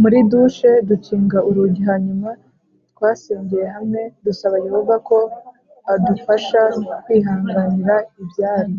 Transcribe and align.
muri 0.00 0.16
dushe 0.30 0.70
dukinga 0.88 1.38
urugi 1.48 1.82
Hanyuma 1.90 2.30
twasengeye 2.92 3.66
hamwe 3.74 4.02
dusaba 4.24 4.56
Yehova 4.64 4.94
ko 5.08 5.18
adufasha 5.94 6.62
kwihanganira 7.04 7.96
ibyari 8.22 8.74